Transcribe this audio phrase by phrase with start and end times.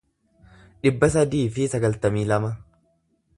[0.87, 2.51] dhibba sadii fi sagaltamii lama